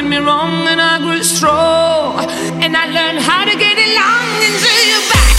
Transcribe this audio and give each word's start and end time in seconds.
did 0.00 0.08
me 0.08 0.16
wrong 0.16 0.66
and 0.66 0.80
I 0.80 0.98
grew 0.98 1.22
strong 1.22 2.24
and 2.62 2.74
I 2.74 2.86
learned 2.86 3.18
how 3.18 3.44
to 3.44 3.54
get 3.58 3.76
along 3.76 4.44
and 4.46 4.54
do 4.64 4.72
you 4.88 5.12
back. 5.12 5.29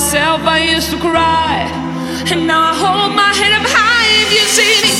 myself, 0.00 0.40
I 0.48 0.64
used 0.64 0.88
to 0.92 0.98
cry. 0.98 1.68
And 2.32 2.46
now 2.46 2.72
I 2.72 2.74
hold 2.84 3.12
my 3.14 3.32
head 3.36 3.52
up 3.52 3.68
high 3.68 4.08
if 4.24 4.32
you 4.32 4.44
see 4.48 4.76
me. 4.80 4.96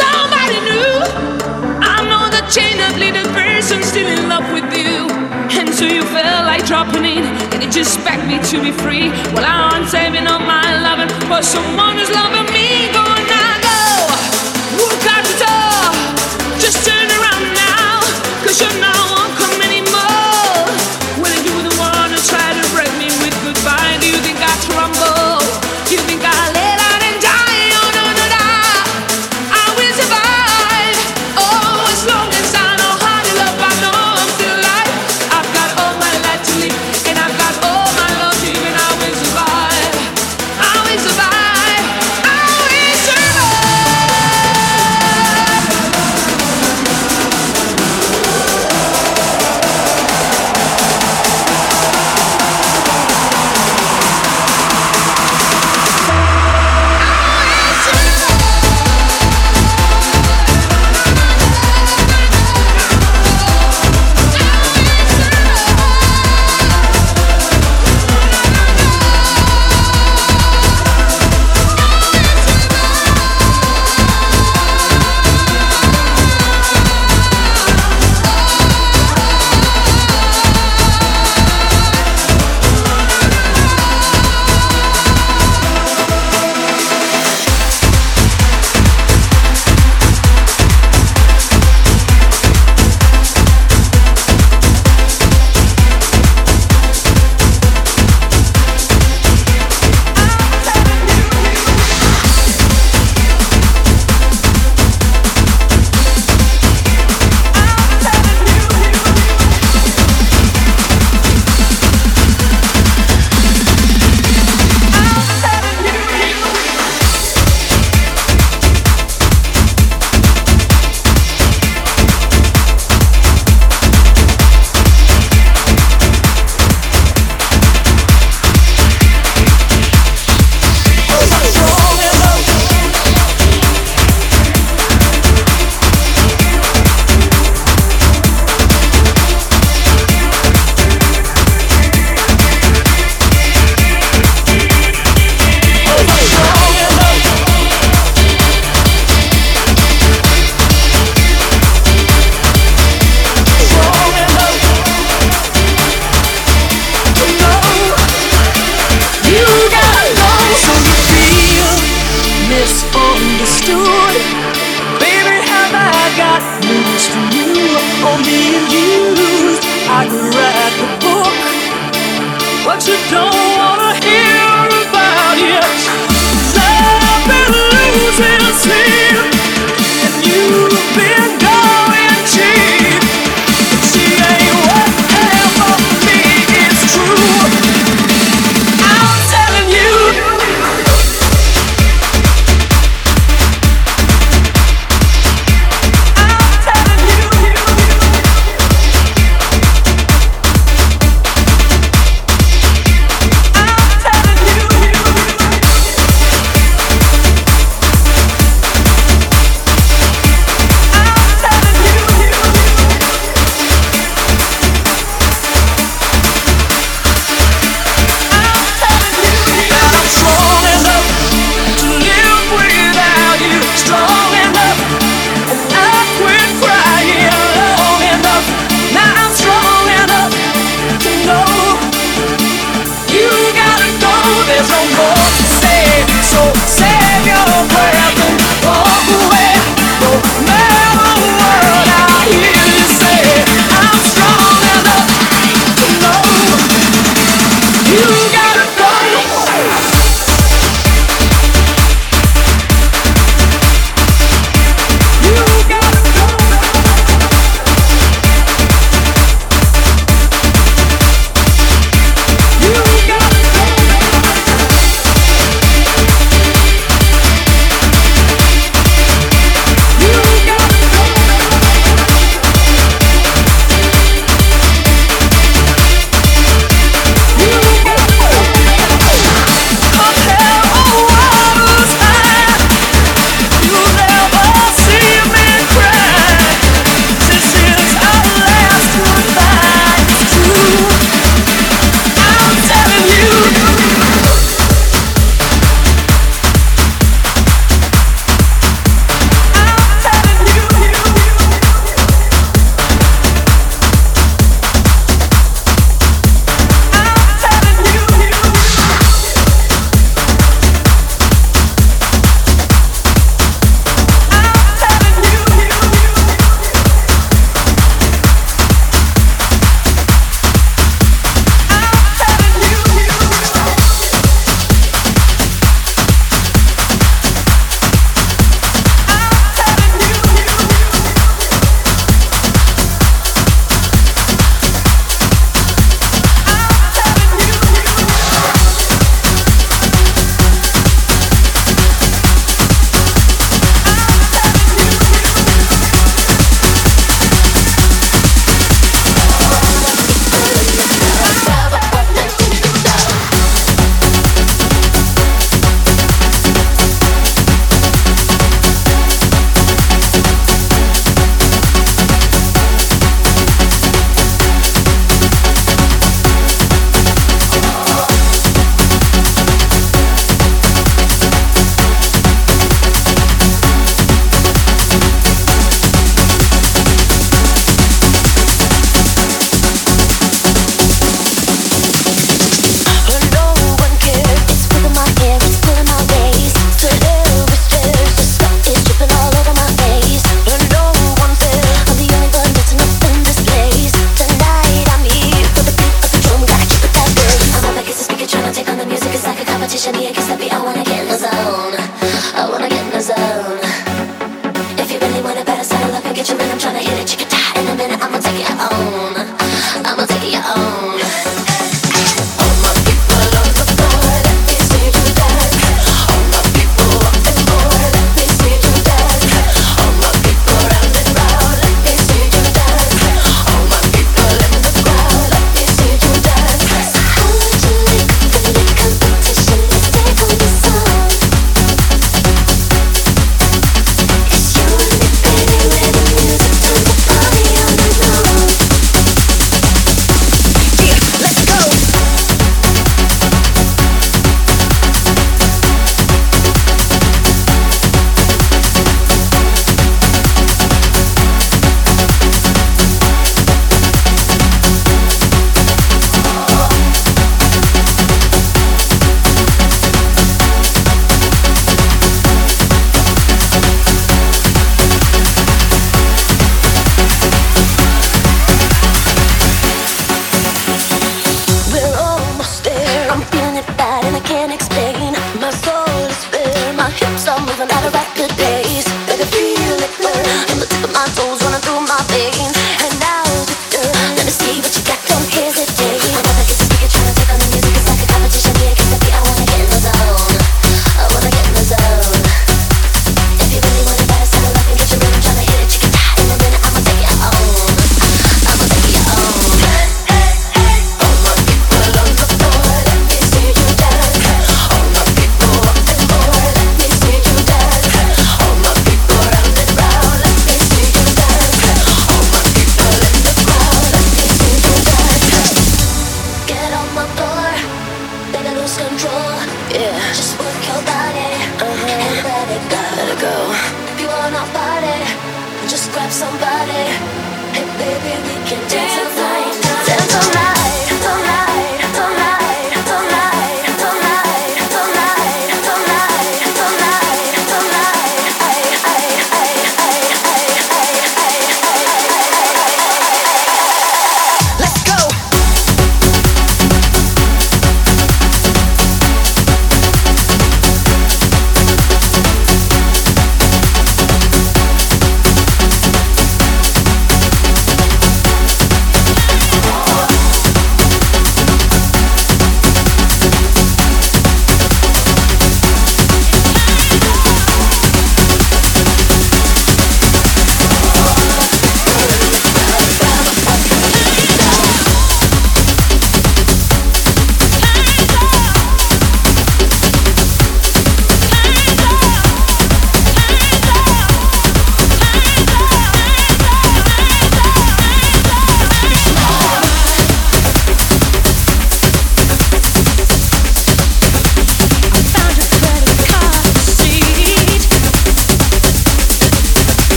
Somebody 0.00 0.58
new. 0.66 0.90
I 1.78 2.02
know 2.10 2.26
the 2.26 2.42
chain 2.50 2.82
that 2.82 2.98
lead 2.98 3.14
a 3.14 3.22
person 3.30 3.78
still 3.86 4.10
in 4.10 4.26
love 4.26 4.42
with 4.50 4.66
you. 4.74 5.06
And 5.54 5.70
so 5.70 5.86
you 5.86 6.02
felt 6.10 6.50
like 6.50 6.66
dropping 6.66 7.06
in, 7.06 7.22
and 7.54 7.62
it 7.62 7.70
just 7.70 8.02
begged 8.02 8.26
me 8.26 8.42
to 8.50 8.56
be 8.58 8.72
free. 8.74 9.14
Well, 9.38 9.46
I'm 9.46 9.86
saving 9.86 10.26
all 10.26 10.42
my 10.42 10.66
loving 10.82 11.12
for 11.30 11.38
someone. 11.38 11.91